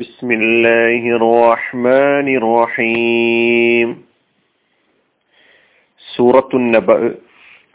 بسم 0.00 0.30
الله 0.30 1.02
الرحمن 1.20 2.26
الرحيم. 2.40 3.88
سورة 6.16 6.48
النبأ 6.54 7.14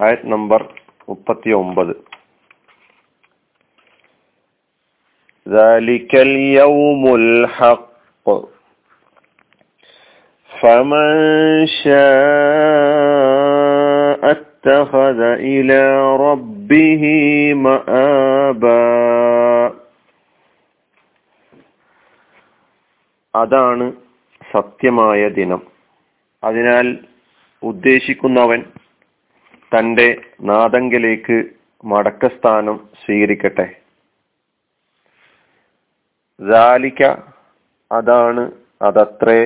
آية 0.01 0.21
نمبر 0.25 0.61
39 1.07 1.95
ذلك 5.47 6.15
اليوم 6.15 7.15
الحق. 7.15 8.27
فمن 10.61 11.67
شاء 11.67 11.95
اتخذ 14.31 15.19
إلى 15.21 15.81
ربه 16.17 17.03
مآبا. 17.53 18.75
അതാണ് 23.35 23.85
സത്യമായ 24.51 25.29
ദിനം. 25.29 25.61
അതിനാൽ 26.43 26.87
ഉദ്ദേശിക്കുന്നവൻ 27.63 28.61
തന്റെ 29.73 30.07
നാദങ്കിലേക്ക് 30.41 31.37
മടക്കസ്ഥാനം 31.83 32.77
സ്വീകരിക്കട്ടെ. 33.05 33.67
ജാലിക്ക 36.39 37.03
അതാണ് 37.91 38.43
അതത്രേ 38.81 39.39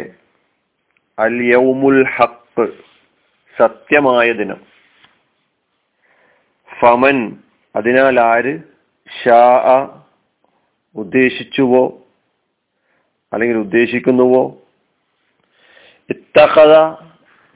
അൽ 1.19 1.35
യൗമുൽ 1.53 2.03
ഹക്ക് 2.15 2.65
സത്യമായ 3.57 4.31
ദിനം. 4.33 4.59
ഫമൻ 6.79 7.17
അതിനാൽ 7.75 8.19
ആര് 8.19 8.53
ഷാ 9.09 9.41
ഉദ്ദേശിച്ചുവോ 10.95 11.83
അല്ലെങ്കിൽ 13.33 13.57
ഉദ്ദേശിക്കുന്നുവോ? 13.57 14.57
ഇത്തഹത 16.09 16.73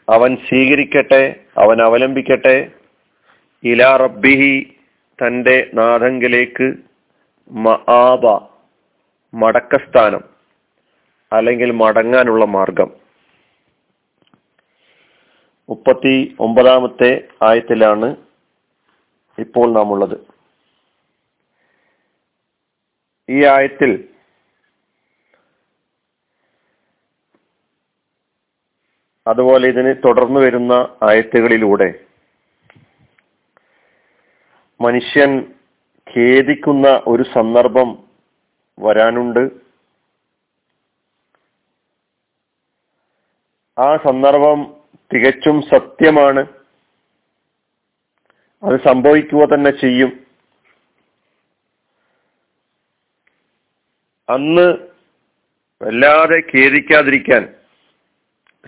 അവൻ 0.10 0.36
സ്വീകരിക്കട്ടെ 0.36 1.40
അവൻ 1.58 1.82
അവലംബിക്കട്ടെ. 1.82 2.72
ഇല 3.64 3.98
റബ്ബിഹി 3.98 4.78
തന്റെ 5.22 5.70
നാഥങ്കിലേക്ക് 5.74 6.74
മആബ 7.52 8.26
മടക്കസ്ഥാനം 9.34 10.24
അല്ലെങ്കിൽ 11.34 11.72
മടങ്ങാനുള്ള 11.72 12.46
മാർഗം. 12.46 12.92
മുപ്പത്തി 15.70 16.36
ഒമ്പതാമത്തെ 16.40 17.28
ആയത്തിലാണ് 17.42 18.16
ഇപ്പോൾ 19.40 19.74
നാം 19.74 19.92
ഉള്ളത് 19.92 20.18
ഈ 23.30 23.46
ആയത്തിൽ 23.46 24.13
അതുപോലെ 29.28 29.68
ഇതിന് 29.68 29.96
തുടർന്നു 30.08 30.40
വരുന്ന 30.40 30.74
ആയത്തുകളിലൂടെ 31.10 32.06
മനുഷ്യൻ 34.82 35.54
ഖേദിക്കുന്ന 36.18 37.02
ഒരു 37.08 37.24
സന്ദർഭം 37.24 38.08
വരാനുണ്ട്. 38.80 39.40
ആ 43.82 43.98
സന്ദർഭം 43.98 44.76
തികച്ചും 45.14 45.62
സത്യമാണ്. 45.62 46.48
അത് 48.64 48.80
സംഭവിക്കുക 48.88 49.46
തന്നെ 49.46 49.70
ചെയ്യും. 49.70 50.26
അന്ന് 54.30 54.68
വല്ലാതെ 55.84 56.58
ഖേദിക്കാതിരിക്കാൻ 56.58 57.63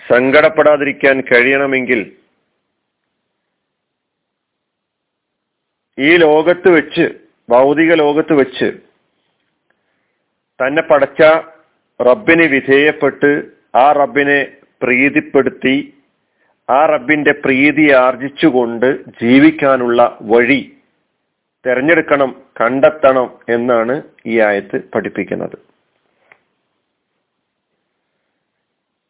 സങ്കടപ്പെടാതിരിക്കാൻ 0.01 1.21
കഴിയണമെങ്കിൽ 1.21 2.01
ഈ 5.97 6.17
ലോകത്ത് 6.17 6.69
വെച്ച് 6.69 7.05
ഭൗതിക 7.49 7.93
ലോകത്ത് 7.95 8.33
വെച്ച് 8.33 8.67
തന്നെ 10.59 10.81
പടച്ച 10.81 11.21
റബ്ബിന് 11.99 12.45
വിധേയപ്പെട്ട് 12.55 13.31
ആ 13.75 13.91
റബ്ബിനെ 13.91 14.39
പ്രീതിപ്പെടുത്തി 14.81 15.75
ആ 16.69 16.85
റബ്ബിന്റെ 16.85 17.31
പ്രീതി 17.31 17.85
ആർജിച്ചുകൊണ്ട് 17.91 18.89
ജീവിക്കാനുള്ള 19.21 20.17
വഴി 20.21 20.61
തിരഞ്ഞെടുക്കണം 21.65 22.31
കണ്ടെത്തണം 22.61 23.27
എന്നാണ് 23.49 23.95
ഈ 24.25 24.39
ആയത്ത് 24.39 24.77
പഠിപ്പിക്കുന്നത്. 24.93 25.57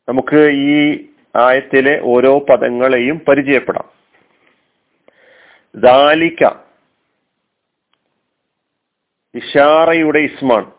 നമുക്ക് 0.08 0.42
ഈ 0.54 1.06
ആയത്തിലെ 1.36 2.00
ഓരോ 2.02 2.40
പദങ്ങളെയും 2.40 3.18
പരിചയപ്പെടാം. 3.28 3.88
ദാലിക്ക 5.76 6.42
ഇഷാറയുടെ 9.36 10.20
ഇസ്മാൻ 10.20 10.72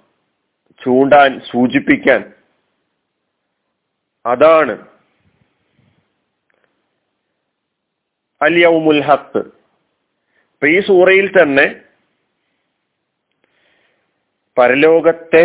ചൂണ്ടാൻ 0.85 1.41
സൂചിപ്പിക്കാൻ. 1.41 2.33
അതാണ് 4.27 4.75
അല്യവുമുൽ 8.41 9.01
ഹത്ത് 9.01 9.39
ഇപ്പൊ 10.55 10.67
ഈ 10.67 10.81
സൂറയിൽ 10.87 11.43
തന്നെ 11.43 11.67
പരലോകത്തെ 14.59 15.45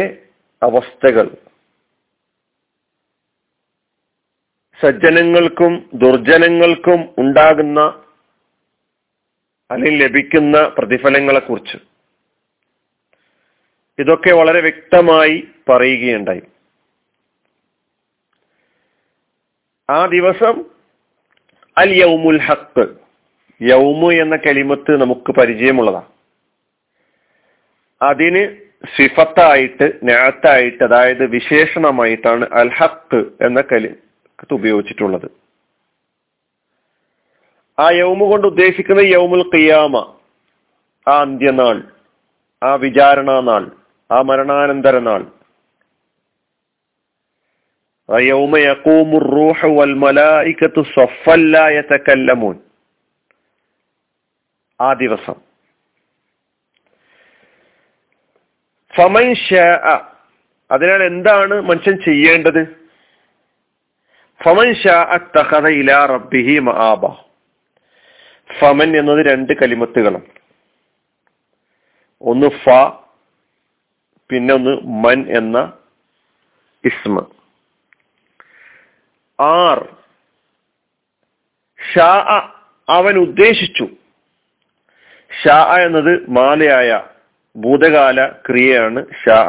അവസ്ഥകൾ 0.64 1.28
സജ്ജനങ്ങൾക്കും 4.82 5.74
ദുർജനങ്ങൾക്കും 5.94 7.00
ഉണ്ടാകുന്ന 7.18 7.80
അല്ലെങ്കിൽ 9.72 10.04
ലഭിക്കുന്ന 10.04 10.58
പ്രതിഫലങ്ങളെ 10.78 11.40
കുറിച്ച് 11.40 11.78
ഇതൊക്കെ 14.00 14.32
വളരെ 14.34 14.62
വ്യക്തമായി 14.62 15.36
പറയുകയുണ്ടായി. 15.70 16.44
ആ 19.90 20.06
ദിവസം 20.06 20.56
അൽ 21.78 21.92
യൗമുൽ 22.02 22.40
ഹക്ക് 22.40 22.86
യൗമു 23.62 24.10
എന്ന 24.14 24.36
കലിമത്ത് 24.36 25.02
നമുക്ക് 25.02 25.32
പരിചയമുള്ളതാണ്. 25.32 26.10
അതിന് 28.02 28.44
സിഫത്തായിട്ട് 28.98 29.88
നേത്തായിട്ട് 30.04 30.84
അതായത് 30.84 31.26
വിശേഷണമായിട്ടാണ് 31.26 32.46
അൽ 32.62 32.72
ഹക്ക് 32.80 33.20
എന്ന 33.46 33.62
കലി 33.62 33.92
അകത്ത് 34.42 34.54
ഉപയോഗിച്ചിട്ടുള്ളത്. 34.54 35.32
ആ 37.80 37.90
യൗമ 37.90 38.24
കൊണ്ട് 38.26 38.48
ഉദ്ദേശിക്കുന്ന 38.48 39.00
യൗമുൽ 39.00 39.56
ഖിയാമ 39.56 40.20
ആ 41.08 41.22
അന്ത്യനാൾ 41.22 41.84
ആ 42.64 42.76
വിചാരണ 42.76 43.40
നാൾ 43.40 43.72
ആ 44.12 44.22
മരണാനന്തര 44.22 45.00
നാൾ. 45.00 45.32
യൗമ 48.20 48.58
ആ 54.82 54.94
ദിവസം. 54.94 55.36
ഫമൻ 58.96 59.36
അതിനാൽ 60.72 61.04
എന്താണ് 61.04 61.62
മനുഷ്യൻ 61.62 62.02
ചെയ്യേണ്ടത്? 62.02 62.81
ഫമൻ 64.44 64.70
ഷാഅത്തഖദ 64.84 65.68
ഇലാ 65.82 66.00
റബ്ബിഹി 66.14 66.56
മഹാബ 66.70 67.04
ഫമൻ 68.60 68.90
എന്നത് 68.98 69.22
രണ്ട് 69.26 69.54
കലിമത്തുകളും. 69.62 70.24
ഒന്ന് 72.22 72.48
ഫ 72.64 72.66
പിന്നെ 74.30 74.54
ഒന്ന് 74.54 74.74
മൻ 75.04 75.20
എന്ന 75.38 75.58
ഇസ്മ. 76.84 77.16
ആർ 79.40 79.80
ഷാ 81.80 82.10
അവൻ 82.90 83.16
ഉദ്ദേശിച്ചു. 83.18 83.86
ഷാ 85.32 85.58
എന്നത് 85.86 86.14
മാലയായ 86.38 86.92
ഭൂതകാല 87.56 88.20
ക്രിയയാണ് 88.48 89.02
ഷാ 89.24 89.40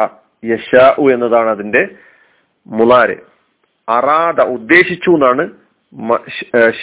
യഷാ 0.44 0.87
എന്നതാണ് 1.14 1.50
അതിന്റെ 1.50 1.82
മുളാര്. 2.66 3.16
അറാദ 3.88 4.40
ഉദ്ദേശിച്ചു 4.40 5.11
എന്നാണ് 5.11 5.50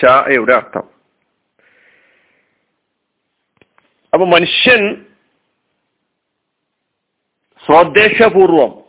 ഷായുടെ 0.01 0.53
അർത്ഥം. 0.53 0.89
അപ്പൊ 4.13 4.25
മനുഷ്യൻ 4.25 5.05
സ്വദേശപൂർവം 7.65 8.83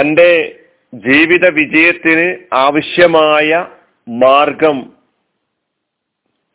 തന്റെ 0.00 0.60
ജീവിത 0.94 1.48
വിജയത്തിന് 1.48 2.54
ആവശ്യമായ 2.54 3.66
മാർഗം 4.08 4.96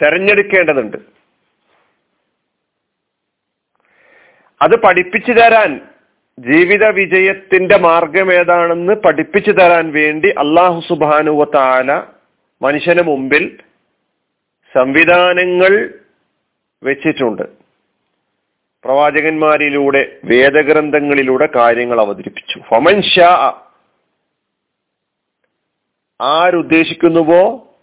തെരഞ്ഞെടുക്കേണ്ടതുണ്ട്. 0.03 0.97
അത് 4.61 4.81
പഠിപ്പിച്ചു 4.81 5.31
തരാൻ 5.31 5.88
ജീവിത 6.39 6.87
വിജയത്തിന്റെ 6.87 7.77
മാർഗം 7.77 8.33
ഏതാണെന്ന് 8.33 8.93
പഠിപ്പിച്ചു 8.93 9.51
തരാൻ 9.51 9.91
വേണ്ടി 9.91 10.29
അള്ളാഹു 10.29 10.81
സുബാനുവ 10.89 11.43
താല 11.43 12.03
മനുഷ്യന് 12.61 13.01
മുമ്പിൽ 13.01 13.59
സംവിധാനങ്ങൾ 14.75 15.93
വെച്ചിട്ടുണ്ട്. 16.83 17.41
പ്രവാചകന്മാരിലൂടെ 18.83 20.19
വേദഗ്രന്ഥങ്ങളിലൂടെ 20.23 21.49
കാര്യങ്ങൾ 21.55 21.99
അവതരിപ്പിച്ചു. 21.99 22.59
ഫമൻ 22.59 23.01
ഷാ 23.01 23.61
ആരുദ്ദേശിക്കുന്നുവോ? 26.21 27.73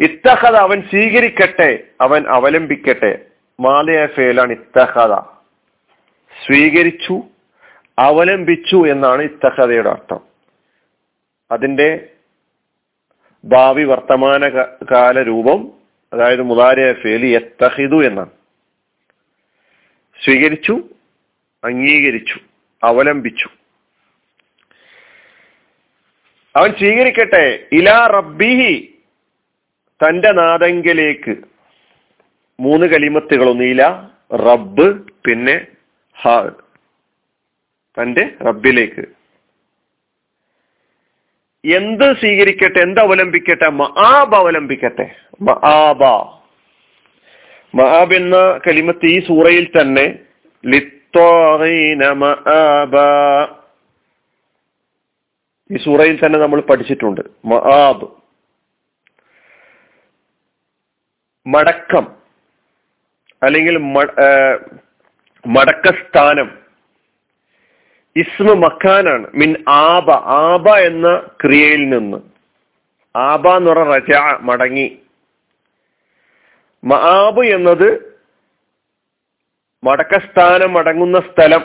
ഇത്തഹത 0.00 0.56
അവൻ 0.56 0.82
സ്വീകരിക്കട്ടെ 0.82 1.78
അവൻ 2.00 2.24
അവലംബിക്കട്ടെ. 2.28 3.18
മാലയ 3.60 4.06
ഫേലാണ് 4.06 4.52
ഇത്തഹത 4.52 5.14
സ്വീകരിച്ചു. 6.46 7.22
അവലംബിച്ചു 7.98 8.86
എന്നാണ് 8.86 9.22
ഇത്തഹതയുടെ 9.22 9.90
അർത്ഥം. 9.90 10.20
അതിന്റെ 11.50 12.08
ഭാവി 13.44 13.84
വർത്തമാന 13.84 14.48
കാല 14.90 15.22
രൂപം 15.22 15.72
അതായത് 16.12 16.42
മുതാരിയ 16.42 16.92
ഫേലി 16.92 17.26
എത്തഹിദു 17.26 18.04
എന്നാണ്. 18.04 18.30
സ്വീകരിച്ചു 20.24 20.80
അംഗീകരിച്ചു 21.64 22.38
അവലംബിച്ചു 22.84 23.48
അവൻ 26.56 26.70
സ്വീകരിക്കട്ടെ 26.72 27.66
ഇലാ 27.72 28.06
റബ്ബിഹി 28.06 28.94
തന്റെ 30.02 30.32
നാദങ്കിലേക്ക്. 30.32 31.36
മൂന്ന് 32.60 32.86
കലിമത്തുകളൊന്നും 32.86 33.64
ഇല 33.64 33.82
റബ്ബ് 34.36 34.86
പിന്നെ 35.24 35.66
ഹ 36.22 36.28
തന്റെ 38.00 38.34
റബ്ബിലേക്ക്. 38.46 39.04
എന്ത് 41.74 42.16
സ്വീകരിക്കട്ടെ 42.16 42.78
എന്ത് 42.78 43.00
അവലംബിക്കട്ടെ 43.00 43.68
മഹാബ 43.68 44.34
അവലംബിക്കട്ടെ. 44.34 45.06
മഹാബ 45.40 46.04
മഹാബ് 47.74 48.14
എന്ന 48.14 48.36
കലിമത്ത് 48.66 49.06
ഈ 49.06 49.26
സൂറയിൽ 49.26 49.70
തന്നെ 49.80 50.18
ഈ 55.72 55.76
സൂറയിൽ 55.84 56.24
തന്നെ 56.24 56.38
നമ്മൾ 56.38 56.60
പഠിച്ചിട്ടുണ്ട്. 56.60 57.20
മഹാബ് 57.44 58.08
മടക്കം. 61.46 62.06
അല്ലെങ്കിൽ 63.42 63.76
മടക്കസ്ഥാനം. 65.46 66.65
ഇസ്മ 68.16 68.52
മക്കാനാണ്. 68.52 69.26
മിൻ 69.34 69.64
ആബ. 69.68 70.10
ആബ 70.10 70.68
എന്ന 70.68 71.28
ക്രിയയിൽ 71.44 71.88
നിന്ന്. 71.88 72.16
ആബ 73.18 73.48
എന്ന് 73.48 73.70
പറഞ്ഞ 73.70 73.94
റജ 73.94 74.38
മടങ്ങി. 74.40 74.98
മആബ് 76.84 77.44
എന്നത് 77.44 78.18
മടക്കസ്ഥാനം 79.84 80.72
മടങ്ങുന്ന 80.72 81.20
സ്ഥലം. 81.20 81.60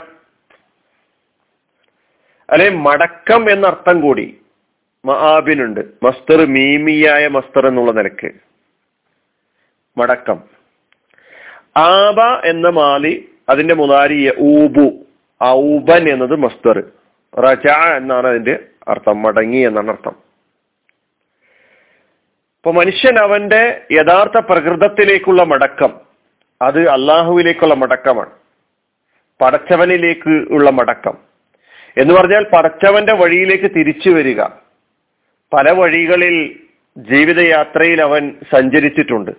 അല്ലെ 2.49 2.69
മടക്കം 2.69 3.51
എന്നർത്ഥം 3.51 4.01
കൂടി 4.01 4.41
മആബിനുണ്ട്. 5.05 5.81
മസ്തർ 6.03 6.45
മീമിയായ 6.45 7.27
മസ്തർ 7.27 7.67
എന്നുള്ള 7.67 7.91
നിലയ്ക്ക്. 7.91 8.31
മടക്കം. 9.97 10.43
ആബ 11.77 12.19
എന്ന 12.45 12.69
മാലി 12.69 13.29
അതിന്റെ 13.49 13.75
മുതാരി 13.75 14.33
ഊബു. 14.39 15.05
ഔബൻ 15.43 16.09
എന്നത് 16.09 16.35
മസ്തർ. 16.35 16.83
റജ 17.37 17.71
എന്നാണ് 17.95 18.27
അതിന്റെ 18.27 18.59
അർത്ഥം 18.87 19.21
മടങ്ങി 19.21 19.57
എന്നാണ് 19.57 19.89
അർത്ഥം. 19.89 20.31
ഇപ്പൊ 22.57 22.71
മനുഷ്യൻ 22.71 23.19
അവന്റെ 23.19 23.81
യഥാർത്ഥ 23.91 24.39
പ്രകൃതത്തിലേക്കുള്ള 24.39 25.43
മടക്കം 25.43 25.99
അത് 26.61 26.89
അള്ളാഹുവിലേക്കുള്ള 26.89 27.73
മടക്കമാണ്. 27.73 28.29
പടച്ചവനിലേക്ക് 29.41 30.29
ഉള്ള 30.29 30.69
മടക്കം. 30.69 31.17
എന്ന് 31.97 32.13
പറഞ്ഞാൽ 32.13 32.43
പടച്ചവന്റെ 32.43 33.13
വഴിയിലേക്ക് 33.13 33.63
തിരിച്ചു 33.63 34.09
വരിക. 34.09 34.41
പല 35.53 35.71
വഴികളിൽ 35.71 36.59
ജീവിതയാത്രയിൽ 36.97 38.01
അവൻ 38.01 38.35
സഞ്ചരിച്ചിട്ടുണ്ട്. 38.55 39.31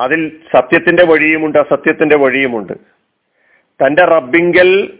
അതിൽ 0.00 0.40
സത്യത്തിന്റെ 0.56 1.04
വഴിയുമുണ്ട് 1.04 1.58
അസത്യത്തിന്റെ 1.58 2.16
വഴിയുമുണ്ട്. 2.16 2.95
തന്റെ 3.84 4.04
റബ്ബിങ്കൽ 4.04 4.98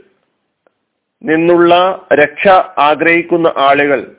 നിന്നുള്ള 1.23 1.75
രക്ഷ 2.15 2.49
ആഗ്രഹിക്കുന്ന 2.79 3.53
ആളുകൾ 3.57 4.17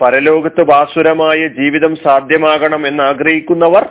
പരലോകത്ത് 0.00 0.62
വാസുരമായ 0.70 1.48
ജീവിതം 1.48 1.96
സാധ്യമാകണം 1.96 2.86
എന്ന് 2.86 3.02
ആഗ്രഹിക്കുന്നവർ 3.02 3.88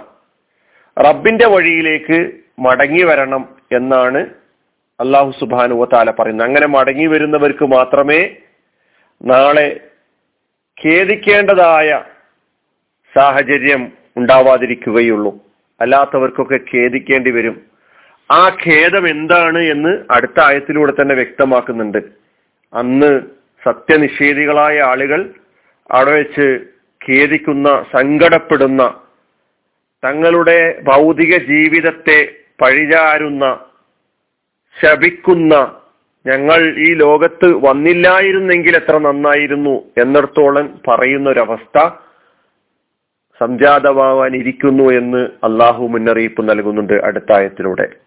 റബ്ബിന്റെ 0.99 1.47
വഴിയിലേക്ക് 1.47 2.31
മടങ്ങി 2.59 3.03
വരണം 3.03 3.55
എന്നാണ് 3.71 4.25
അള്ളാഹു 4.99 5.31
സുബാനുവ 5.39 5.85
താല 5.85 6.11
പറയുന്നത്. 6.11 6.47
അങ്ങനെ 6.47 6.67
മടങ്ങി 6.67 7.05
വരുന്നവർക്ക് 7.05 7.65
മാത്രമേ 7.65 8.35
നാളെ 9.21 9.79
ഖേദിക്കേണ്ടതായ 10.85 12.03
സാഹചര്യം 13.15 13.91
ഉണ്ടാവാതിരിക്കുകയുള്ളൂ. 14.17 15.35
അല്ലാത്തവർക്കൊക്കെ 15.81 16.59
ഖേദിക്കേണ്ടി 16.75 17.31
വരും. 17.31 17.76
ആ 18.31 18.57
ഖേദം 18.65 19.09
എന്താണ് 19.09 19.59
എന്ന് 19.59 19.97
അടുത്ത 20.11 20.39
ആയത്തിലൂടെ 20.39 20.91
തന്നെ 20.91 21.15
വ്യക്തമാക്കുന്നുണ്ട്. 21.15 21.97
അന്ന് 22.73 23.21
സത്യനിഷേധികളായ 23.65 24.81
ആളുകൾ 24.81 25.33
അവിടെ 25.91 26.11
വെച്ച് 26.11 26.59
ഖേദിക്കുന്ന 27.09 27.85
സങ്കടപ്പെടുന്ന 27.97 29.01
തങ്ങളുടെ 30.03 30.81
ഭൗതിക 30.83 31.37
ജീവിതത്തെ 31.37 32.19
പഴിചാരുന്ന 32.61 33.59
ശപിക്കുന്ന 34.83 35.53
ഞങ്ങൾ 36.25 36.59
ഈ 36.77 36.93
ലോകത്ത് 36.93 37.67
വന്നില്ലായിരുന്നെങ്കിൽ 37.67 38.75
എത്ര 38.75 38.97
നന്നായിരുന്നു 38.97 39.75
എന്നിടത്തോളം 39.97 40.81
പറയുന്ന 40.87 41.29
ഒരവസ്ഥ 41.29 41.89
സംജാതമാവാൻ 43.41 44.35
ഇരിക്കുന്നു 44.35 44.83
എന്ന് 44.83 45.17
അള്ളാഹു 45.17 45.87
മുന്നറിയിപ്പ് 45.87 46.49
നൽകുന്നുണ്ട് 46.49 46.93
അടുത്ത 46.93 47.31
ആയത്തിലൂടെ. 47.33 48.06